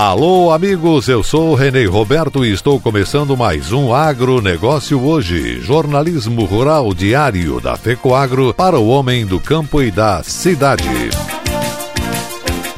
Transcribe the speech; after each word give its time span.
Alô, 0.00 0.52
amigos, 0.52 1.08
eu 1.08 1.24
sou 1.24 1.56
Renê 1.56 1.84
Roberto 1.84 2.44
e 2.44 2.52
estou 2.52 2.78
começando 2.78 3.36
mais 3.36 3.72
um 3.72 3.92
Agronegócio 3.92 5.02
Hoje, 5.02 5.60
jornalismo 5.60 6.44
rural 6.44 6.94
diário 6.94 7.60
da 7.60 7.76
FECOAGro 7.76 8.54
para 8.54 8.78
o 8.78 8.86
homem 8.86 9.26
do 9.26 9.40
campo 9.40 9.82
e 9.82 9.90
da 9.90 10.22
cidade. 10.22 10.84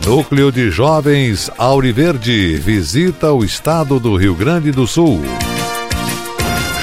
Núcleo 0.03 0.51
de 0.51 0.71
Jovens 0.71 1.51
Auriverde 1.59 2.57
visita 2.57 3.31
o 3.35 3.45
estado 3.45 4.01
do 4.01 4.17
Rio 4.17 4.35
Grande 4.35 4.73
do 4.73 4.87
Sul. 4.87 5.21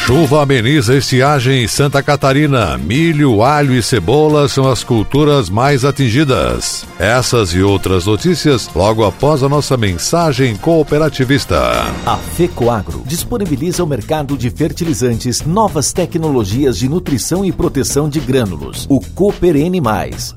Chuva 0.08 0.42
ameniza 0.42 0.96
estiagem 0.96 1.66
em 1.66 1.68
Santa 1.68 2.02
Catarina. 2.02 2.78
Milho, 2.78 3.44
alho 3.44 3.76
e 3.76 3.84
cebola 3.84 4.48
são 4.48 4.66
as 4.70 4.82
culturas 4.82 5.50
mais 5.50 5.84
atingidas. 5.84 6.86
Essas 6.98 7.50
e 7.54 7.62
outras 7.62 8.06
notícias 8.06 8.70
logo 8.74 9.04
após 9.04 9.44
a 9.44 9.50
nossa 9.50 9.76
mensagem 9.76 10.56
cooperativista. 10.56 11.60
A 12.06 12.16
FECOAGRO 12.16 13.04
disponibiliza 13.06 13.84
o 13.84 13.88
mercado 13.88 14.38
de 14.38 14.50
fertilizantes, 14.50 15.42
novas 15.42 15.92
tecnologias 15.92 16.78
de 16.78 16.88
nutrição 16.88 17.44
e 17.44 17.52
proteção 17.52 18.08
de 18.08 18.22
grânulos. 18.22 18.88
O 18.90 19.02
Cooper 19.14 19.58
N+, 19.58 19.82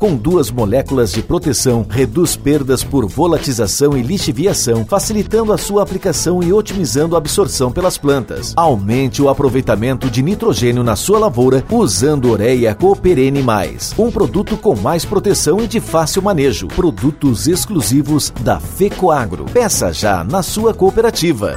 com 0.00 0.16
duas 0.16 0.50
moléculas 0.50 1.12
de 1.12 1.22
proteção, 1.22 1.86
reduz 1.88 2.34
perdas 2.34 2.82
por 2.82 3.06
volatização 3.06 3.96
e 3.96 4.02
lixiviação, 4.02 4.84
facilitando 4.84 5.52
a 5.52 5.56
sua 5.56 5.84
aplicação 5.84 6.42
e 6.42 6.52
otimizando 6.52 7.14
a 7.14 7.18
absorção 7.18 7.70
pelas 7.70 7.96
plantas. 7.96 8.52
Aumente 8.56 9.22
o 9.22 9.28
aproveitamento 9.28 9.59
aproveitamento 9.60 10.10
de 10.10 10.22
nitrogênio 10.22 10.82
na 10.82 10.96
sua 10.96 11.18
lavoura 11.18 11.64
usando 11.70 12.30
Ureia 12.30 12.74
Cooperene 12.74 13.42
Mais. 13.42 13.94
Um 13.98 14.10
produto 14.10 14.56
com 14.56 14.74
mais 14.74 15.04
proteção 15.04 15.60
e 15.60 15.66
de 15.66 15.80
fácil 15.80 16.22
manejo. 16.22 16.66
Produtos 16.68 17.46
exclusivos 17.46 18.32
da 18.40 18.58
Fecoagro. 18.58 19.44
Peça 19.44 19.92
já 19.92 20.24
na 20.24 20.42
sua 20.42 20.72
cooperativa. 20.72 21.54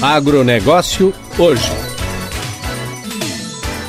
Agronegócio 0.00 1.14
hoje. 1.38 1.83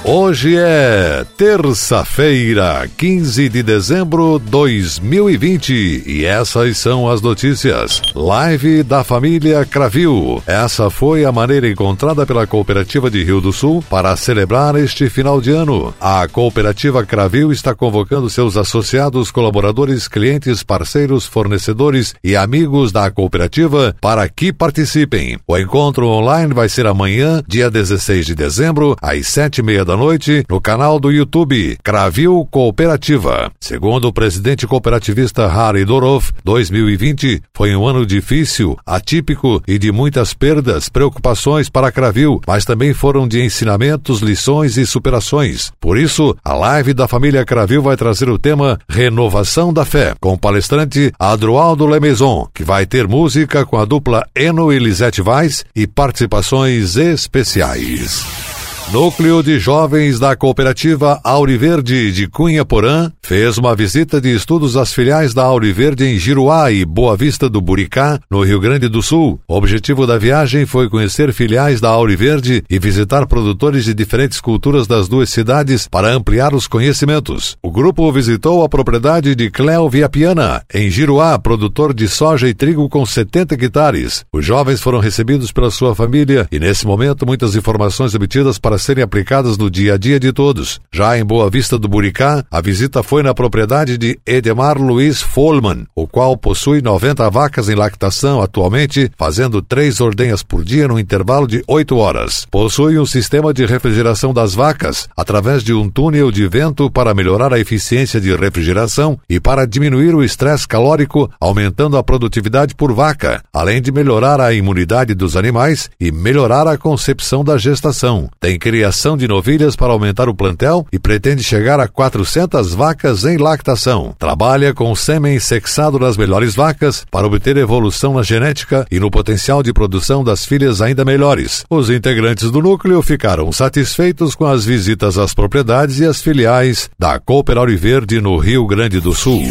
Hoje 0.08 0.56
é 0.56 1.26
terça-feira, 1.36 2.88
15 2.96 3.50
de 3.50 3.64
dezembro 3.64 4.38
de 4.38 4.52
2020 4.52 6.04
e 6.06 6.24
essas 6.24 6.78
são 6.78 7.10
as 7.10 7.24
notícias. 7.24 8.04
Live 8.14 8.84
da 8.84 9.04
família 9.04 9.66
Cravil. 9.66 10.44
Essa 10.46 10.92
foi 10.92 11.26
a 11.26 11.32
maneira 11.32 11.68
encontrada 11.68 12.24
pela 12.24 12.46
Cooperativa 12.46 13.10
de 13.10 13.24
Rio 13.24 13.42
do 13.42 13.52
Sul 13.52 13.84
para 13.90 14.16
celebrar 14.16 14.76
este 14.76 15.10
final 15.10 15.42
de 15.42 15.50
ano. 15.50 15.92
A 16.00 16.28
Cooperativa 16.28 17.04
Cravil 17.04 17.52
está 17.52 17.74
convocando 17.74 18.30
seus 18.30 18.58
associados, 18.58 19.32
colaboradores, 19.32 20.08
clientes, 20.08 20.62
parceiros, 20.62 21.26
fornecedores 21.26 22.14
e 22.24 22.36
amigos 22.36 22.92
da 22.92 23.10
cooperativa 23.10 23.96
para 24.00 24.30
que 24.30 24.54
participem. 24.54 25.40
O 25.48 25.58
encontro 25.58 26.06
online 26.06 26.54
vai 26.54 26.70
ser 26.70 26.86
amanhã, 26.86 27.42
dia 27.48 27.72
16 27.72 28.24
de 28.24 28.36
dezembro, 28.36 28.96
às 29.02 29.26
sete 29.30 29.62
e 29.62 29.64
meia 29.64 29.84
da 29.84 29.95
noite 29.98 30.46
no 30.50 30.62
canal 30.62 31.00
do 31.00 31.12
YouTube 31.12 31.78
Cravil 31.84 32.48
Cooperativa. 32.50 33.52
Segundo 33.60 34.08
o 34.08 34.14
presidente 34.14 34.68
cooperativista 34.68 35.48
Harry 35.48 35.86
Dorov, 35.86 36.32
2020 36.44 37.42
foi 37.54 37.76
um 37.76 37.86
ano 37.88 38.06
difícil, 38.06 38.78
atípico 38.86 39.62
e 39.68 39.78
de 39.78 39.92
muitas 39.92 40.34
perdas, 40.34 40.90
preocupações 40.90 41.70
para 41.70 41.92
Cravil, 41.92 42.42
mas 42.48 42.66
também 42.66 42.94
foram 42.94 43.28
de 43.28 43.44
ensinamentos, 43.44 44.20
lições 44.22 44.78
e 44.78 44.86
superações. 44.86 45.72
Por 45.80 45.98
isso, 45.98 46.36
a 46.44 46.54
live 46.54 46.94
da 46.94 47.08
família 47.08 47.46
Cravil 47.46 47.82
vai 47.82 47.98
trazer 47.98 48.30
o 48.30 48.40
tema 48.40 48.80
Renovação 48.90 49.74
da 49.74 49.86
Fé, 49.86 50.14
com 50.20 50.34
o 50.34 50.38
palestrante 50.38 51.12
Adroaldo 51.20 51.86
Lemaison, 51.86 52.48
que 52.54 52.64
vai 52.64 52.86
ter 52.86 53.08
música 53.08 53.66
com 53.66 53.78
a 53.78 53.86
dupla 53.86 54.26
Eno 54.36 54.72
e 54.72 54.80
Lisette 54.80 55.22
Weiss 55.22 55.66
e 55.76 55.88
participações 55.88 56.96
especiais. 56.98 58.55
Núcleo 58.92 59.42
de 59.42 59.58
Jovens 59.58 60.20
da 60.20 60.36
Cooperativa 60.36 61.20
Auriverde 61.24 62.12
de 62.12 62.28
Cunha 62.28 62.64
Porã 62.64 63.12
fez 63.20 63.58
uma 63.58 63.76
visita 63.76 64.22
de 64.22 64.34
estudos 64.34 64.78
às 64.78 64.94
filiais 64.94 65.34
da 65.34 65.44
Auriverde 65.44 66.06
em 66.06 66.20
Giruá 66.20 66.72
e 66.72 66.86
Boa 66.86 67.18
Vista 67.18 67.50
do 67.50 67.60
Buricá, 67.60 68.20
no 68.30 68.44
Rio 68.44 68.60
Grande 68.60 68.88
do 68.88 69.02
Sul. 69.02 69.40
O 69.48 69.56
objetivo 69.56 70.06
da 70.06 70.20
viagem 70.20 70.68
foi 70.68 70.88
conhecer 70.88 71.34
filiais 71.34 71.82
da 71.82 71.90
Auriverde 71.90 72.64
e 72.70 72.78
visitar 72.78 73.26
produtores 73.26 73.86
de 73.86 73.94
diferentes 73.94 74.40
culturas 74.40 74.86
das 74.86 75.08
duas 75.08 75.32
cidades 75.32 75.88
para 75.88 76.14
ampliar 76.14 76.54
os 76.54 76.68
conhecimentos. 76.68 77.58
O 77.64 77.72
grupo 77.72 78.10
visitou 78.12 78.64
a 78.64 78.70
propriedade 78.70 79.34
de 79.34 79.50
Cléo 79.50 79.90
Viapiana, 79.90 80.62
em 80.72 80.92
Giruá, 80.92 81.40
produtor 81.40 81.92
de 81.92 82.08
soja 82.08 82.48
e 82.48 82.54
trigo 82.54 82.88
com 82.88 83.04
70 83.04 83.56
hectares. 83.56 84.24
Os 84.32 84.46
jovens 84.46 84.80
foram 84.80 85.00
recebidos 85.00 85.52
pela 85.52 85.72
sua 85.72 85.96
família 85.96 86.48
e, 86.52 86.60
nesse 86.60 86.86
momento, 86.86 87.26
muitas 87.26 87.56
informações 87.56 88.14
obtidas 88.14 88.60
para 88.60 88.75
para 88.76 88.80
serem 88.80 89.04
aplicadas 89.04 89.58
no 89.58 89.72
dia 89.72 89.94
a 89.94 89.98
dia 89.98 90.20
de 90.20 90.34
todos. 90.34 90.82
Já 90.92 91.18
em 91.18 91.24
Boa 91.24 91.50
Vista 91.50 91.80
do 91.80 91.88
Buricá, 91.88 92.44
a 92.52 92.60
visita 92.60 93.02
foi 93.02 93.24
na 93.24 93.34
propriedade 93.34 93.98
de 93.98 94.20
Edemar 94.26 94.78
Luiz 94.78 95.22
Folman, 95.22 95.86
o 95.96 96.06
qual 96.06 96.36
possui 96.36 96.82
90 96.82 97.30
vacas 97.30 97.70
em 97.70 97.76
lactação 97.76 98.42
atualmente, 98.42 99.10
fazendo 99.18 99.62
três 99.62 100.02
ordenhas 100.02 100.44
por 100.44 100.62
dia 100.62 100.90
no 100.90 101.00
intervalo 101.00 101.48
de 101.48 101.64
8 101.66 101.96
horas. 101.96 102.46
Possui 102.52 103.00
um 103.00 103.06
sistema 103.06 103.54
de 103.54 103.66
refrigeração 103.66 104.34
das 104.34 104.54
vacas 104.54 105.08
através 105.16 105.64
de 105.64 105.74
um 105.74 105.90
túnel 105.90 106.30
de 106.30 106.46
vento 106.46 106.92
para 106.92 107.14
melhorar 107.14 107.54
a 107.54 107.60
eficiência 107.60 108.20
de 108.20 108.36
refrigeração 108.36 109.18
e 109.30 109.40
para 109.40 109.66
diminuir 109.66 110.14
o 110.14 110.24
estresse 110.24 110.68
calórico, 110.68 111.32
aumentando 111.40 111.96
a 111.96 112.04
produtividade 112.04 112.76
por 112.76 112.92
vaca, 112.92 113.42
além 113.54 113.82
de 113.82 113.90
melhorar 113.90 114.42
a 114.42 114.54
imunidade 114.54 115.14
dos 115.14 115.38
animais 115.38 115.90
e 115.98 116.12
melhorar 116.12 116.68
a 116.68 116.78
concepção 116.78 117.42
da 117.42 117.58
gestação. 117.58 118.30
Tem 118.38 118.60
criação 118.66 119.16
de 119.16 119.28
novilhas 119.28 119.76
para 119.76 119.94
aumentar 119.94 120.28
o 120.28 120.34
plantel 120.34 120.88
e 120.92 120.98
pretende 120.98 121.44
chegar 121.44 121.80
a 121.80 121.88
400 121.88 122.74
vacas 122.74 123.24
em 123.24 123.38
lactação. 123.38 124.16
Trabalha 124.18 124.74
com 124.74 124.96
sêmen 124.96 125.40
sexado 125.40 126.00
das 126.00 126.18
melhores 126.18 126.56
vacas 126.56 127.06
para 127.12 127.28
obter 127.28 127.58
evolução 127.58 128.16
na 128.16 128.24
genética 128.24 128.84
e 128.90 129.00
no 129.00 129.12
potencial 129.12 129.62
de 129.62 129.72
produção 129.72 130.24
das 130.24 130.48
filhas 130.48 130.82
ainda 130.82 131.06
melhores. 131.06 131.64
Os 131.70 131.92
integrantes 131.92 132.50
do 132.50 132.60
núcleo 132.60 133.04
ficaram 133.04 133.52
satisfeitos 133.52 134.34
com 134.34 134.48
as 134.48 134.66
visitas 134.66 135.20
às 135.20 135.32
propriedades 135.32 136.00
e 136.00 136.06
às 136.06 136.20
filiais 136.20 136.90
da 136.98 137.20
Cooper 137.20 137.58
Verde 137.78 138.20
no 138.20 138.36
Rio 138.36 138.66
Grande 138.66 139.00
do 139.00 139.14
Sul. 139.14 139.44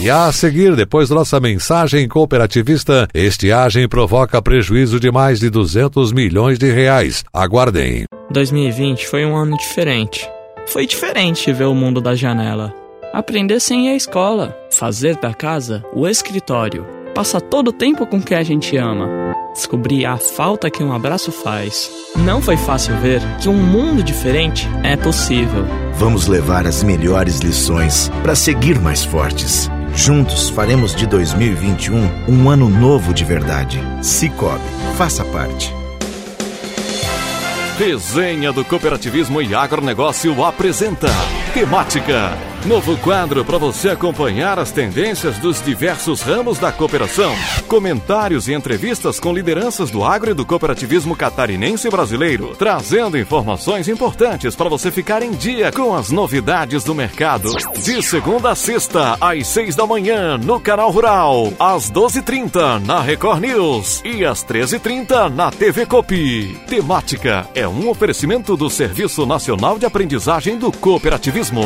E 0.00 0.08
a 0.08 0.30
seguir, 0.30 0.76
depois 0.76 1.08
da 1.08 1.16
nossa 1.16 1.40
mensagem 1.40 2.06
cooperativista, 2.06 3.08
estiagem 3.12 3.88
provoca 3.88 4.40
prejuízo 4.40 5.00
de 5.00 5.10
mais 5.10 5.40
de 5.40 5.50
200 5.50 6.12
milhões 6.12 6.56
de 6.56 6.70
reais. 6.70 7.24
Aguardem. 7.32 8.04
2020 8.30 9.08
foi 9.08 9.26
um 9.26 9.36
ano 9.36 9.56
diferente. 9.56 10.37
Foi 10.68 10.86
diferente 10.86 11.50
ver 11.50 11.64
o 11.64 11.74
mundo 11.74 12.00
da 12.00 12.14
janela. 12.14 12.74
Aprender 13.12 13.58
sem 13.58 13.86
ir 13.86 13.92
à 13.92 13.96
escola, 13.96 14.56
fazer 14.70 15.16
da 15.16 15.32
casa 15.32 15.82
o 15.94 16.06
escritório, 16.06 16.86
passar 17.14 17.40
todo 17.40 17.68
o 17.68 17.72
tempo 17.72 18.06
com 18.06 18.20
quem 18.20 18.36
a 18.36 18.42
gente 18.42 18.76
ama, 18.76 19.08
descobrir 19.54 20.04
a 20.04 20.18
falta 20.18 20.70
que 20.70 20.82
um 20.82 20.92
abraço 20.92 21.32
faz. 21.32 21.90
Não 22.16 22.42
foi 22.42 22.58
fácil 22.58 22.94
ver 22.98 23.22
que 23.40 23.48
um 23.48 23.56
mundo 23.56 24.02
diferente 24.02 24.68
é 24.82 24.94
possível. 24.94 25.64
Vamos 25.94 26.26
levar 26.26 26.66
as 26.66 26.82
melhores 26.82 27.38
lições 27.38 28.10
para 28.22 28.34
seguir 28.34 28.78
mais 28.78 29.02
fortes. 29.02 29.70
Juntos 29.94 30.50
faremos 30.50 30.94
de 30.94 31.06
2021 31.06 32.28
um 32.28 32.50
ano 32.50 32.68
novo 32.68 33.14
de 33.14 33.24
verdade. 33.24 33.80
Cicobi, 34.02 34.60
faça 34.98 35.24
parte. 35.24 35.74
Resenha 37.78 38.52
do 38.52 38.64
Cooperativismo 38.64 39.40
e 39.40 39.54
Agronegócio 39.54 40.44
apresenta 40.44 41.06
Temática 41.54 42.47
Novo 42.66 42.98
quadro 42.98 43.44
para 43.44 43.56
você 43.56 43.90
acompanhar 43.90 44.58
as 44.58 44.72
tendências 44.72 45.38
dos 45.38 45.62
diversos 45.62 46.20
ramos 46.20 46.58
da 46.58 46.72
cooperação. 46.72 47.32
Comentários 47.68 48.48
e 48.48 48.52
entrevistas 48.52 49.20
com 49.20 49.32
lideranças 49.32 49.90
do 49.90 50.04
agro 50.04 50.32
e 50.32 50.34
do 50.34 50.44
cooperativismo 50.44 51.16
catarinense 51.16 51.88
brasileiro, 51.88 52.54
trazendo 52.58 53.16
informações 53.16 53.88
importantes 53.88 54.56
para 54.56 54.68
você 54.68 54.90
ficar 54.90 55.22
em 55.22 55.30
dia 55.30 55.70
com 55.70 55.94
as 55.94 56.10
novidades 56.10 56.82
do 56.82 56.94
mercado. 56.94 57.48
De 57.76 58.02
segunda 58.02 58.50
a 58.50 58.54
sexta, 58.54 59.16
às 59.20 59.46
seis 59.46 59.76
da 59.76 59.86
manhã, 59.86 60.36
no 60.36 60.58
Canal 60.58 60.90
Rural, 60.90 61.52
às 61.60 61.88
doze 61.88 62.18
e 62.18 62.22
trinta 62.22 62.80
na 62.80 63.00
Record 63.00 63.40
News 63.40 64.02
e 64.04 64.24
às 64.24 64.42
treze 64.42 64.76
e 64.76 64.80
trinta 64.80 65.28
na 65.28 65.50
TV 65.50 65.86
Copi. 65.86 66.58
Temática 66.66 67.48
é 67.54 67.68
um 67.68 67.88
oferecimento 67.88 68.56
do 68.56 68.68
Serviço 68.68 69.24
Nacional 69.24 69.78
de 69.78 69.86
Aprendizagem 69.86 70.58
do 70.58 70.72
Cooperativismo. 70.72 71.64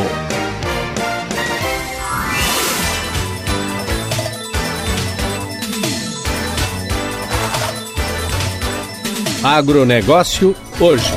Agronegócio 9.43 10.55
hoje. 10.79 11.13